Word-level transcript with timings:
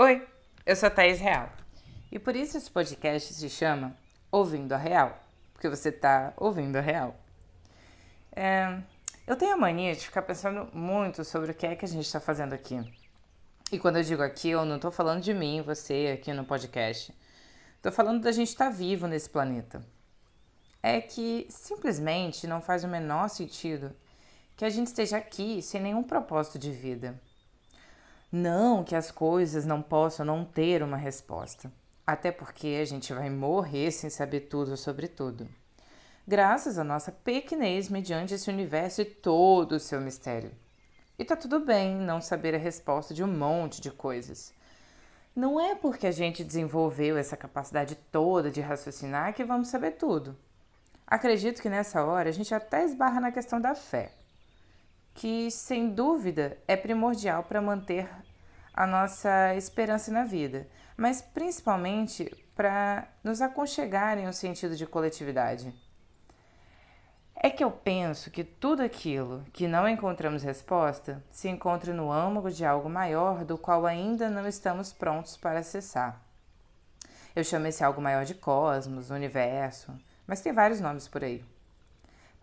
Oi, 0.00 0.24
eu 0.64 0.76
sou 0.76 0.86
a 0.86 0.90
Thaís 0.90 1.18
Real. 1.18 1.52
E 2.12 2.20
por 2.20 2.36
isso 2.36 2.56
esse 2.56 2.70
podcast 2.70 3.34
se 3.34 3.50
chama 3.50 3.96
Ouvindo 4.30 4.72
a 4.72 4.76
Real, 4.76 5.18
porque 5.52 5.68
você 5.68 5.88
está 5.88 6.32
ouvindo 6.36 6.76
a 6.76 6.80
real. 6.80 7.16
É, 8.30 8.80
eu 9.26 9.34
tenho 9.34 9.54
a 9.54 9.56
mania 9.56 9.96
de 9.96 10.04
ficar 10.06 10.22
pensando 10.22 10.68
muito 10.72 11.24
sobre 11.24 11.50
o 11.50 11.54
que 11.54 11.66
é 11.66 11.74
que 11.74 11.84
a 11.84 11.88
gente 11.88 12.06
está 12.06 12.20
fazendo 12.20 12.52
aqui. 12.52 12.80
E 13.72 13.78
quando 13.80 13.96
eu 13.96 14.04
digo 14.04 14.22
aqui, 14.22 14.50
eu 14.50 14.64
não 14.64 14.76
estou 14.76 14.92
falando 14.92 15.20
de 15.20 15.34
mim, 15.34 15.62
você 15.62 16.16
aqui 16.16 16.32
no 16.32 16.44
podcast. 16.44 17.12
Estou 17.74 17.90
falando 17.90 18.22
da 18.22 18.30
gente 18.30 18.50
estar 18.50 18.66
tá 18.66 18.70
vivo 18.70 19.08
nesse 19.08 19.28
planeta. 19.28 19.84
É 20.80 21.00
que 21.00 21.44
simplesmente 21.50 22.46
não 22.46 22.62
faz 22.62 22.84
o 22.84 22.88
menor 22.88 23.26
sentido 23.26 23.92
que 24.56 24.64
a 24.64 24.70
gente 24.70 24.86
esteja 24.86 25.16
aqui 25.16 25.60
sem 25.60 25.82
nenhum 25.82 26.04
propósito 26.04 26.56
de 26.56 26.70
vida. 26.70 27.20
Não 28.30 28.84
que 28.84 28.94
as 28.94 29.10
coisas 29.10 29.64
não 29.64 29.80
possam 29.80 30.26
não 30.26 30.44
ter 30.44 30.82
uma 30.82 30.98
resposta, 30.98 31.72
até 32.06 32.30
porque 32.30 32.78
a 32.78 32.84
gente 32.84 33.10
vai 33.14 33.30
morrer 33.30 33.90
sem 33.90 34.10
saber 34.10 34.40
tudo 34.40 34.76
sobre 34.76 35.08
tudo. 35.08 35.48
Graças 36.26 36.78
à 36.78 36.84
nossa 36.84 37.10
pequenez 37.10 37.88
mediante 37.88 38.34
esse 38.34 38.50
universo 38.50 39.00
e 39.00 39.06
todo 39.06 39.72
o 39.72 39.80
seu 39.80 39.98
mistério. 39.98 40.50
E 41.18 41.24
tá 41.24 41.34
tudo 41.36 41.60
bem 41.60 41.96
não 41.96 42.20
saber 42.20 42.54
a 42.54 42.58
resposta 42.58 43.14
de 43.14 43.24
um 43.24 43.34
monte 43.34 43.80
de 43.80 43.90
coisas. 43.90 44.52
Não 45.34 45.58
é 45.58 45.74
porque 45.74 46.06
a 46.06 46.12
gente 46.12 46.44
desenvolveu 46.44 47.16
essa 47.16 47.34
capacidade 47.34 47.94
toda 48.12 48.50
de 48.50 48.60
raciocinar 48.60 49.32
que 49.32 49.42
vamos 49.42 49.68
saber 49.68 49.92
tudo. 49.92 50.36
Acredito 51.06 51.62
que 51.62 51.70
nessa 51.70 52.04
hora 52.04 52.28
a 52.28 52.32
gente 52.32 52.54
até 52.54 52.84
esbarra 52.84 53.22
na 53.22 53.32
questão 53.32 53.58
da 53.58 53.74
fé 53.74 54.17
que 55.18 55.50
sem 55.50 55.90
dúvida 55.90 56.56
é 56.68 56.76
primordial 56.76 57.42
para 57.42 57.60
manter 57.60 58.08
a 58.72 58.86
nossa 58.86 59.52
esperança 59.56 60.12
na 60.12 60.22
vida, 60.22 60.68
mas 60.96 61.20
principalmente 61.20 62.32
para 62.54 63.08
nos 63.24 63.42
aconchegarem 63.42 64.28
um 64.28 64.32
sentido 64.32 64.76
de 64.76 64.86
coletividade. 64.86 65.74
É 67.34 67.50
que 67.50 67.64
eu 67.64 67.70
penso 67.72 68.30
que 68.30 68.44
tudo 68.44 68.80
aquilo 68.80 69.44
que 69.52 69.66
não 69.66 69.88
encontramos 69.88 70.44
resposta 70.44 71.20
se 71.32 71.48
encontra 71.48 71.92
no 71.92 72.12
âmago 72.12 72.48
de 72.48 72.64
algo 72.64 72.88
maior 72.88 73.44
do 73.44 73.58
qual 73.58 73.86
ainda 73.86 74.30
não 74.30 74.46
estamos 74.46 74.92
prontos 74.92 75.36
para 75.36 75.58
acessar. 75.58 76.22
Eu 77.34 77.42
chamo 77.42 77.66
esse 77.66 77.82
algo 77.82 78.00
maior 78.00 78.24
de 78.24 78.36
cosmos, 78.36 79.10
universo, 79.10 79.92
mas 80.28 80.40
tem 80.40 80.52
vários 80.52 80.80
nomes 80.80 81.08
por 81.08 81.24
aí. 81.24 81.44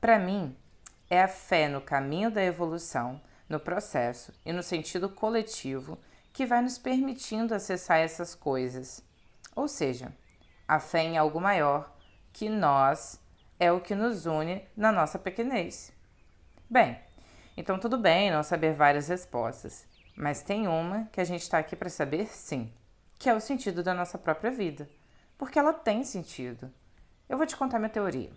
Para 0.01 0.19
mim, 0.19 0.53
é 1.09 1.21
a 1.21 1.27
fé 1.27 1.67
no 1.67 1.81
caminho 1.81 2.31
da 2.31 2.43
evolução, 2.43 3.21
no 3.47 3.59
processo 3.59 4.33
e 4.45 4.51
no 4.51 4.63
sentido 4.63 5.09
coletivo 5.09 5.97
que 6.33 6.45
vai 6.45 6.61
nos 6.61 6.77
permitindo 6.77 7.53
acessar 7.53 7.99
essas 7.99 8.35
coisas. 8.35 9.03
Ou 9.55 9.67
seja, 9.67 10.11
a 10.67 10.79
fé 10.79 11.03
em 11.03 11.17
algo 11.17 11.39
maior 11.39 11.95
que 12.33 12.49
nós 12.49 13.19
é 13.59 13.71
o 13.71 13.79
que 13.79 13.95
nos 13.95 14.25
une 14.25 14.67
na 14.75 14.91
nossa 14.91 15.17
pequenez. 15.17 15.93
Bem, 16.69 16.99
então 17.55 17.79
tudo 17.79 17.97
bem 17.97 18.31
não 18.31 18.43
saber 18.43 18.73
várias 18.73 19.07
respostas, 19.07 19.87
mas 20.15 20.41
tem 20.41 20.67
uma 20.67 21.05
que 21.11 21.21
a 21.21 21.23
gente 21.23 21.43
está 21.43 21.59
aqui 21.59 21.75
para 21.75 21.89
saber 21.89 22.27
sim, 22.27 22.73
que 23.17 23.29
é 23.29 23.33
o 23.33 23.39
sentido 23.39 23.83
da 23.83 23.93
nossa 23.93 24.17
própria 24.17 24.51
vida, 24.51 24.89
porque 25.37 25.59
ela 25.59 25.71
tem 25.71 26.03
sentido. 26.03 26.69
Eu 27.29 27.37
vou 27.37 27.45
te 27.45 27.55
contar 27.55 27.79
minha 27.79 27.89
teoria. 27.89 28.31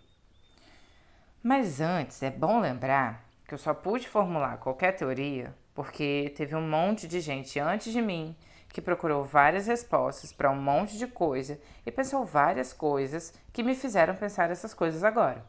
Mas 1.42 1.80
antes, 1.80 2.22
é 2.22 2.30
bom 2.30 2.60
lembrar 2.60 3.24
que 3.46 3.54
eu 3.54 3.58
só 3.58 3.72
pude 3.72 4.08
formular 4.08 4.58
qualquer 4.58 4.92
teoria 4.92 5.54
porque 5.72 6.34
teve 6.36 6.56
um 6.56 6.68
monte 6.68 7.06
de 7.06 7.20
gente 7.20 7.60
antes 7.60 7.92
de 7.92 8.02
mim 8.02 8.36
que 8.68 8.82
procurou 8.82 9.24
várias 9.24 9.68
respostas 9.68 10.32
para 10.32 10.50
um 10.50 10.60
monte 10.60 10.98
de 10.98 11.06
coisa 11.06 11.60
e 11.86 11.92
pensou 11.92 12.24
várias 12.24 12.72
coisas 12.72 13.32
que 13.52 13.62
me 13.62 13.76
fizeram 13.76 14.16
pensar 14.16 14.50
essas 14.50 14.74
coisas 14.74 15.04
agora. 15.04 15.46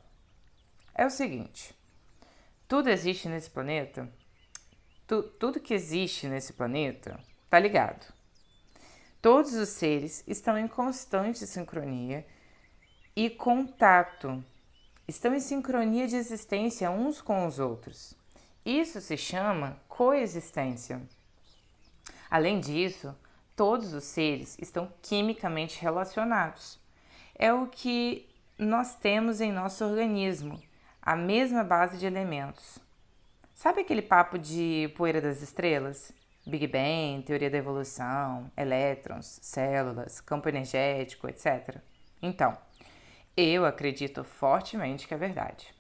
É 0.94 1.03
o 1.03 1.09
seguinte: 1.09 1.75
tudo 2.67 2.89
existe 2.89 3.28
nesse 3.28 3.49
planeta, 3.49 4.07
tu, 5.07 5.23
tudo 5.23 5.59
que 5.59 5.73
existe 5.73 6.28
nesse 6.28 6.53
planeta 6.53 7.19
tá 7.49 7.57
ligado. 7.57 8.13
Todos 9.19 9.55
os 9.55 9.69
seres 9.69 10.23
estão 10.28 10.55
em 10.55 10.67
constante 10.67 11.47
sincronia 11.47 12.23
e 13.16 13.31
contato 13.31 14.45
estão 15.09 15.34
em 15.34 15.40
sincronia 15.40 16.08
de 16.08 16.16
existência 16.16 16.92
uns 16.92 17.20
com 17.20 17.47
os 17.47 17.58
outros. 17.58 18.14
Isso 18.64 19.02
se 19.02 19.18
chama 19.18 19.80
coexistência. 19.88 21.02
Além 22.30 22.59
disso, 22.59 23.16
todos 23.56 23.94
os 23.94 24.03
seres 24.03 24.56
estão 24.62 24.92
quimicamente 25.02 25.81
relacionados. 25.81 26.80
É 27.34 27.52
o 27.52 27.66
que 27.68 28.30
nós 28.58 28.96
temos 28.96 29.42
em 29.42 29.52
nosso 29.52 29.84
organismo, 29.84 30.62
a 31.02 31.16
mesma 31.16 31.64
base 31.64 31.97
de 31.97 32.06
elementos. 32.06 32.78
Sabe 33.53 33.81
aquele 33.81 34.03
papo 34.03 34.38
de 34.38 34.94
poeira 34.96 35.20
das 35.20 35.41
estrelas? 35.41 36.12
Big 36.46 36.68
Bang, 36.68 37.24
teoria 37.26 37.50
da 37.50 37.58
evolução, 37.58 38.50
elétrons, 38.56 39.40
células, 39.41 40.22
campo 40.22 40.47
energético, 40.50 41.28
etc. 41.28 41.78
Então, 42.22 42.58
eu 43.39 43.66
acredito 43.66 44.23
fortemente 44.23 45.07
que 45.07 45.13
é 45.13 45.17
verdade. 45.17 45.73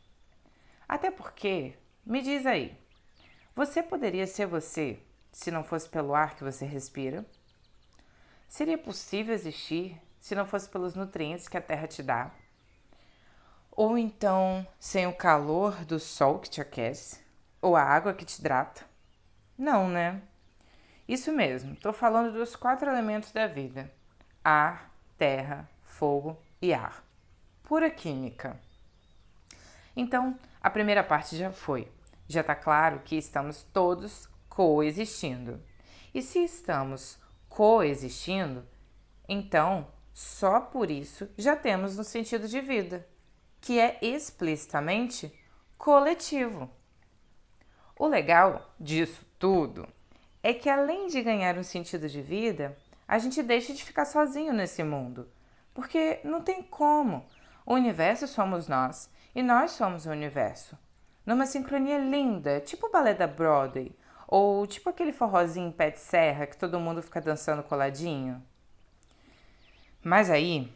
Até 0.87 1.11
porque, 1.11 1.73
me 2.05 2.21
diz 2.21 2.45
aí, 2.45 2.77
você 3.53 3.83
poderia 3.83 4.25
ser 4.25 4.45
você 4.45 4.97
se 5.31 5.51
não 5.51 5.63
fosse 5.63 5.89
pelo 5.89 6.15
ar 6.15 6.35
que 6.35 6.43
você 6.43 6.65
respira? 6.65 7.25
Seria 8.47 8.77
possível 8.77 9.33
existir 9.33 10.01
se 10.21 10.33
não 10.35 10.45
fosse 10.45 10.69
pelos 10.69 10.95
nutrientes 10.95 11.49
que 11.49 11.57
a 11.57 11.61
terra 11.61 11.85
te 11.85 12.01
dá? 12.01 12.31
Ou 13.71 13.97
então 13.97 14.65
sem 14.79 15.05
o 15.05 15.13
calor 15.13 15.83
do 15.83 15.99
sol 15.99 16.39
que 16.39 16.49
te 16.49 16.61
aquece? 16.61 17.19
Ou 17.61 17.75
a 17.75 17.83
água 17.83 18.13
que 18.13 18.25
te 18.25 18.39
hidrata? 18.39 18.85
Não, 19.57 19.89
né? 19.89 20.21
Isso 21.07 21.31
mesmo, 21.33 21.73
estou 21.73 21.91
falando 21.91 22.31
dos 22.31 22.55
quatro 22.55 22.89
elementos 22.89 23.31
da 23.31 23.47
vida: 23.47 23.91
ar, 24.43 24.89
terra, 25.17 25.69
fogo 25.83 26.41
e 26.61 26.73
ar 26.73 27.08
pura 27.69 27.91
química. 27.91 28.59
Então, 29.95 30.39
a 30.59 30.71
primeira 30.71 31.03
parte 31.03 31.37
já 31.37 31.51
foi. 31.51 31.87
Já 32.27 32.41
está 32.41 32.55
claro 32.55 33.01
que 33.05 33.15
estamos 33.15 33.61
todos 33.71 34.27
coexistindo. 34.49 35.61
E 36.11 36.19
se 36.19 36.39
estamos 36.39 37.19
coexistindo, 37.47 38.67
então 39.27 39.87
só 40.11 40.59
por 40.59 40.89
isso 40.89 41.29
já 41.37 41.55
temos 41.55 41.99
um 41.99 42.03
sentido 42.03 42.47
de 42.47 42.59
vida, 42.59 43.07
que 43.61 43.79
é 43.79 43.99
explicitamente 44.01 45.31
coletivo. 45.77 46.71
O 47.95 48.07
legal 48.07 48.73
disso 48.79 49.23
tudo 49.37 49.87
é 50.41 50.55
que 50.55 50.71
além 50.71 51.05
de 51.05 51.21
ganhar 51.21 51.55
um 51.55 51.63
sentido 51.63 52.09
de 52.09 52.19
vida, 52.19 52.75
a 53.07 53.19
gente 53.19 53.43
deixa 53.43 53.75
de 53.75 53.83
ficar 53.83 54.05
sozinho 54.05 54.53
nesse 54.53 54.83
mundo, 54.83 55.29
porque 55.71 56.19
não 56.23 56.41
tem 56.41 56.63
como. 56.63 57.27
O 57.69 57.75
universo 57.75 58.27
somos 58.27 58.67
nós 58.67 59.11
e 59.35 59.43
nós 59.43 59.73
somos 59.73 60.07
o 60.07 60.09
universo. 60.09 60.75
Numa 61.23 61.45
sincronia 61.45 61.99
linda, 61.99 62.59
tipo 62.59 62.87
o 62.87 62.91
balé 62.91 63.13
da 63.13 63.27
Broadway, 63.27 63.95
ou 64.27 64.65
tipo 64.65 64.89
aquele 64.89 65.13
forrozinho 65.13 65.71
pé 65.71 65.91
de 65.91 65.99
serra 65.99 66.47
que 66.47 66.57
todo 66.57 66.79
mundo 66.79 67.03
fica 67.03 67.21
dançando 67.21 67.61
coladinho. 67.61 68.43
Mas 70.03 70.31
aí, 70.31 70.73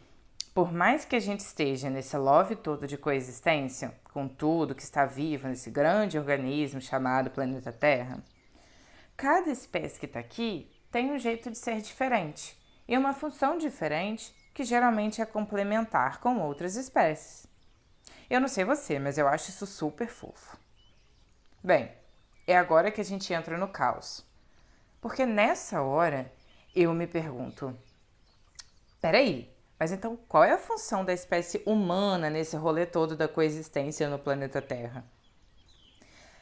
por 0.54 0.72
mais 0.72 1.04
que 1.04 1.16
a 1.16 1.20
gente 1.20 1.40
esteja 1.40 1.90
nesse 1.90 2.16
love 2.16 2.56
todo 2.56 2.86
de 2.86 2.96
coexistência, 2.96 3.92
com 4.14 4.28
tudo 4.28 4.76
que 4.76 4.84
está 4.84 5.04
vivo 5.04 5.48
nesse 5.48 5.72
grande 5.72 6.20
organismo 6.20 6.80
chamado 6.80 7.32
planeta 7.32 7.72
Terra, 7.72 8.24
cada 9.18 9.50
espécie 9.50 10.00
que 10.00 10.06
está 10.06 10.20
aqui 10.20 10.70
tem 10.92 11.12
um 11.12 11.18
jeito 11.18 11.50
de 11.50 11.58
ser 11.58 11.82
diferente 11.82 12.56
e 12.88 12.96
uma 12.96 13.14
função 13.14 13.58
diferente 13.58 14.32
que 14.54 14.64
geralmente 14.64 15.22
é 15.22 15.26
complementar 15.26 16.20
com 16.20 16.40
outras 16.40 16.76
espécies. 16.76 17.48
Eu 18.30 18.40
não 18.40 18.48
sei 18.48 18.64
você, 18.64 19.00
mas 19.00 19.18
eu 19.18 19.28
acho 19.28 19.50
isso 19.50 19.66
super 19.66 20.08
fofo. 20.08 20.58
Bem, 21.64 21.92
é 22.46 22.56
agora 22.56 22.92
que 22.92 23.02
a 23.02 23.04
gente 23.04 23.34
entra 23.34 23.58
no 23.58 23.68
caos. 23.68 24.24
Porque 25.02 25.26
nessa 25.26 25.82
hora 25.82 26.32
eu 26.76 26.94
me 26.94 27.08
pergunto: 27.08 27.76
peraí, 29.02 29.52
mas 29.80 29.92
então 29.92 30.16
qual 30.28 30.44
é 30.44 30.52
a 30.52 30.58
função 30.58 31.04
da 31.04 31.14
espécie 31.14 31.62
humana 31.66 32.30
nesse 32.30 32.56
rolê 32.56 32.86
todo 32.86 33.18
da 33.18 33.28
coexistência 33.28 34.10
no 34.10 34.20
planeta 34.20 34.62
Terra? 34.62 35.04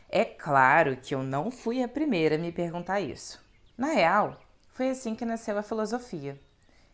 É 0.09 0.25
claro 0.25 0.97
que 0.97 1.15
eu 1.15 1.23
não 1.23 1.49
fui 1.49 1.81
a 1.81 1.87
primeira 1.87 2.35
a 2.35 2.37
me 2.37 2.51
perguntar 2.51 2.99
isso. 2.99 3.41
Na 3.77 3.87
real, 3.87 4.37
foi 4.73 4.89
assim 4.89 5.15
que 5.15 5.23
nasceu 5.23 5.57
a 5.57 5.63
filosofia 5.63 6.37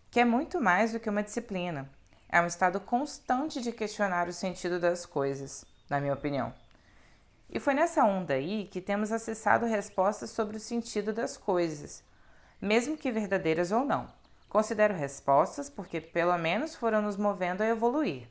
que 0.10 0.20
é 0.20 0.26
muito 0.26 0.60
mais 0.62 0.92
do 0.92 1.00
que 1.00 1.10
uma 1.10 1.24
disciplina. 1.24 1.90
É 2.30 2.42
um 2.42 2.48
estado 2.48 2.80
constante 2.80 3.62
de 3.62 3.72
questionar 3.72 4.28
o 4.28 4.34
sentido 4.34 4.80
das 4.80 5.06
coisas, 5.06 5.66
na 5.90 6.00
minha 6.00 6.14
opinião. 6.14 6.54
E 7.50 7.60
foi 7.60 7.74
nessa 7.74 8.04
onda 8.04 8.34
aí 8.34 8.66
que 8.66 8.82
temos 8.82 9.12
acessado 9.12 9.66
respostas 9.66 10.30
sobre 10.32 10.58
o 10.58 10.60
sentido 10.60 11.14
das 11.14 11.38
coisas. 11.38 12.04
mesmo 12.62 12.98
que 12.98 13.12
verdadeiras 13.12 13.72
ou 13.72 13.86
não. 13.86 14.08
Considero 14.50 14.94
respostas 14.96 15.70
porque 15.70 16.02
pelo 16.02 16.38
menos 16.38 16.76
foram 16.76 17.02
nos 17.02 17.18
movendo 17.18 17.62
a 17.62 17.68
evoluir. 17.68 18.28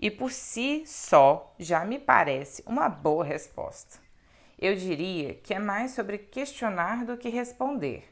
E 0.00 0.10
por 0.10 0.32
si 0.32 0.84
só 0.86 1.54
já 1.58 1.84
me 1.84 1.98
parece 1.98 2.62
uma 2.66 2.88
boa 2.88 3.24
resposta. 3.24 3.98
Eu 4.58 4.74
diria 4.76 5.34
que 5.34 5.54
é 5.54 5.58
mais 5.58 5.92
sobre 5.92 6.18
questionar 6.18 7.04
do 7.04 7.16
que 7.16 7.28
responder. 7.28 8.08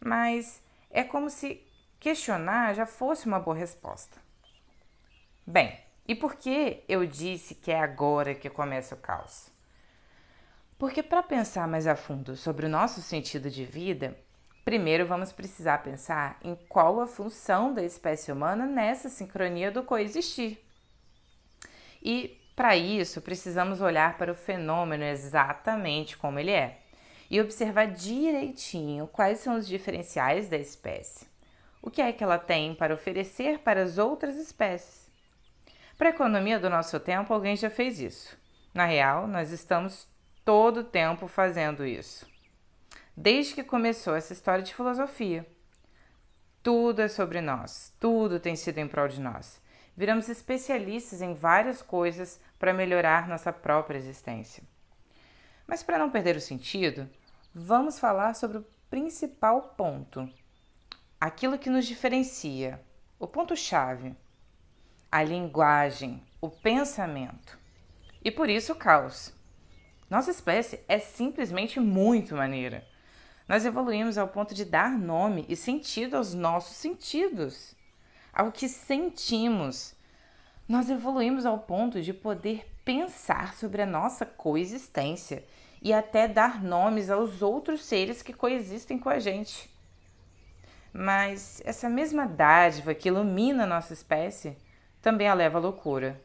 Mas 0.00 0.62
é 0.90 1.02
como 1.04 1.28
se 1.30 1.63
questionar 2.04 2.74
já 2.74 2.84
fosse 2.84 3.26
uma 3.26 3.40
boa 3.40 3.56
resposta. 3.56 4.18
Bem, 5.46 5.80
e 6.06 6.14
por 6.14 6.34
que 6.36 6.84
eu 6.86 7.06
disse 7.06 7.54
que 7.54 7.72
é 7.72 7.80
agora 7.80 8.34
que 8.34 8.50
começa 8.50 8.94
o 8.94 8.98
caos? 8.98 9.48
Porque 10.78 11.02
para 11.02 11.22
pensar 11.22 11.66
mais 11.66 11.86
a 11.86 11.96
fundo 11.96 12.36
sobre 12.36 12.66
o 12.66 12.68
nosso 12.68 13.00
sentido 13.00 13.48
de 13.48 13.64
vida, 13.64 14.14
primeiro 14.66 15.06
vamos 15.06 15.32
precisar 15.32 15.78
pensar 15.78 16.38
em 16.44 16.54
qual 16.68 17.00
a 17.00 17.06
função 17.06 17.72
da 17.72 17.82
espécie 17.82 18.30
humana 18.30 18.66
nessa 18.66 19.08
sincronia 19.08 19.70
do 19.70 19.82
coexistir. 19.82 20.62
E 22.02 22.38
para 22.54 22.76
isso 22.76 23.22
precisamos 23.22 23.80
olhar 23.80 24.18
para 24.18 24.30
o 24.30 24.34
fenômeno 24.34 25.04
exatamente 25.04 26.18
como 26.18 26.38
ele 26.38 26.50
é 26.50 26.80
e 27.30 27.40
observar 27.40 27.86
direitinho 27.86 29.06
quais 29.06 29.38
são 29.38 29.56
os 29.56 29.66
diferenciais 29.66 30.50
da 30.50 30.58
espécie. 30.58 31.32
O 31.86 31.90
que 31.90 32.00
é 32.00 32.10
que 32.14 32.24
ela 32.24 32.38
tem 32.38 32.74
para 32.74 32.94
oferecer 32.94 33.58
para 33.58 33.82
as 33.82 33.98
outras 33.98 34.36
espécies? 34.36 35.06
Para 35.98 36.08
a 36.08 36.14
economia 36.14 36.58
do 36.58 36.70
nosso 36.70 36.98
tempo, 36.98 37.34
alguém 37.34 37.54
já 37.56 37.68
fez 37.68 38.00
isso. 38.00 38.38
Na 38.72 38.86
real, 38.86 39.26
nós 39.26 39.50
estamos 39.50 40.08
todo 40.46 40.80
o 40.80 40.84
tempo 40.84 41.28
fazendo 41.28 41.84
isso. 41.84 42.26
Desde 43.14 43.54
que 43.54 43.62
começou 43.62 44.16
essa 44.16 44.32
história 44.32 44.64
de 44.64 44.74
filosofia. 44.74 45.46
Tudo 46.62 47.02
é 47.02 47.08
sobre 47.08 47.42
nós, 47.42 47.94
tudo 48.00 48.40
tem 48.40 48.56
sido 48.56 48.78
em 48.78 48.88
prol 48.88 49.06
de 49.06 49.20
nós. 49.20 49.60
Viramos 49.94 50.30
especialistas 50.30 51.20
em 51.20 51.34
várias 51.34 51.82
coisas 51.82 52.40
para 52.58 52.72
melhorar 52.72 53.28
nossa 53.28 53.52
própria 53.52 53.98
existência. 53.98 54.62
Mas 55.66 55.82
para 55.82 55.98
não 55.98 56.08
perder 56.08 56.34
o 56.34 56.40
sentido, 56.40 57.06
vamos 57.54 57.98
falar 57.98 58.34
sobre 58.34 58.56
o 58.56 58.66
principal 58.88 59.74
ponto, 59.76 60.26
aquilo 61.24 61.58
que 61.58 61.70
nos 61.70 61.86
diferencia, 61.86 62.78
o 63.18 63.26
ponto-chave, 63.26 64.14
a 65.10 65.22
linguagem, 65.22 66.22
o 66.38 66.50
pensamento. 66.50 67.58
E 68.22 68.30
por 68.30 68.50
isso 68.50 68.74
o 68.74 68.76
caos. 68.76 69.32
Nossa 70.10 70.30
espécie 70.30 70.80
é 70.86 70.98
simplesmente 70.98 71.80
muito 71.80 72.36
maneira. 72.36 72.86
Nós 73.48 73.64
evoluímos 73.64 74.18
ao 74.18 74.28
ponto 74.28 74.54
de 74.54 74.66
dar 74.66 74.98
nome 74.98 75.46
e 75.48 75.56
sentido 75.56 76.18
aos 76.18 76.34
nossos 76.34 76.76
sentidos, 76.76 77.74
ao 78.30 78.52
que 78.52 78.68
sentimos. 78.68 79.94
Nós 80.68 80.90
evoluímos 80.90 81.46
ao 81.46 81.58
ponto 81.58 82.02
de 82.02 82.12
poder 82.12 82.70
pensar 82.84 83.54
sobre 83.54 83.80
a 83.80 83.86
nossa 83.86 84.26
coexistência 84.26 85.42
e 85.80 85.90
até 85.90 86.28
dar 86.28 86.62
nomes 86.62 87.08
aos 87.08 87.40
outros 87.40 87.82
seres 87.82 88.20
que 88.20 88.34
coexistem 88.34 88.98
com 88.98 89.08
a 89.08 89.18
gente. 89.18 89.72
Mas 90.96 91.60
essa 91.64 91.88
mesma 91.88 92.24
dádiva 92.24 92.94
que 92.94 93.08
ilumina 93.08 93.64
a 93.64 93.66
nossa 93.66 93.92
espécie 93.92 94.56
também 95.02 95.26
a 95.26 95.34
leva 95.34 95.58
à 95.58 95.60
loucura. 95.60 96.22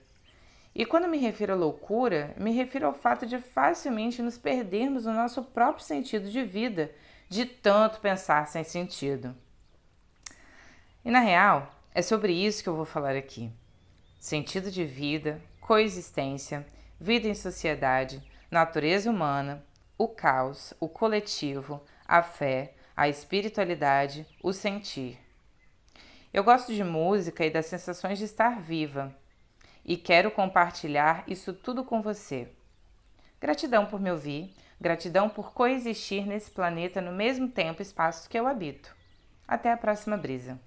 E 0.75 0.86
quando 0.86 1.07
me 1.07 1.18
refiro 1.18 1.54
à 1.54 1.56
loucura, 1.56 2.36
me 2.38 2.51
refiro 2.51 2.86
ao 2.86 2.94
fato 2.94 3.25
de 3.25 3.39
facilmente 3.39 4.21
nos 4.21 4.38
perdermos 4.38 5.06
no 5.06 5.13
nosso 5.13 5.42
próprio 5.42 5.83
sentido 5.83 6.30
de 6.30 6.44
vida, 6.44 6.92
de 7.27 7.48
tanto 7.48 8.00
pensar 8.00 8.48
sem 8.48 8.63
sentido. 8.63 9.36
E 11.04 11.10
na 11.10 11.19
real, 11.19 11.74
é 11.92 12.04
sobre 12.04 12.31
isso 12.31 12.62
que 12.62 12.69
eu 12.69 12.75
vou 12.75 12.86
falar 12.86 13.16
aqui: 13.16 13.51
sentido 14.19 14.69
de 14.69 14.86
vida, 14.86 15.42
coexistência, 15.60 16.63
vida 17.00 17.27
em 17.27 17.33
sociedade, 17.33 18.21
natureza 18.51 19.10
humana, 19.10 19.66
o 19.98 20.07
caos, 20.07 20.75
o 20.80 20.88
coletivo, 20.88 21.83
a 22.07 22.21
fé, 22.21 22.75
a 23.00 23.07
espiritualidade, 23.07 24.28
o 24.44 24.51
sentir. 24.51 25.18
Eu 26.34 26.44
gosto 26.44 26.74
de 26.74 26.84
música 26.84 27.46
e 27.46 27.50
das 27.50 27.68
sensações 27.68 28.19
de 28.19 28.25
estar 28.25 28.60
viva 28.60 29.16
e 29.86 29.96
quero 29.96 30.30
compartilhar 30.30 31.24
isso 31.25 31.54
tudo 31.54 31.86
com 31.86 32.01
você. 32.01 32.50
Gratidão 33.40 33.86
por 33.86 34.01
me 34.01 34.12
ouvir, 34.12 34.54
gratidão 34.81 35.30
por 35.30 35.54
coexistir 35.54 36.28
nesse 36.28 36.51
planeta 36.51 37.00
no 37.00 37.13
mesmo 37.13 37.48
tempo 37.48 37.81
e 37.81 37.84
espaço 37.84 38.30
que 38.30 38.38
eu 38.38 38.46
habito. 38.46 38.94
Até 39.48 39.72
a 39.72 39.78
próxima 39.78 40.18
brisa. 40.18 40.60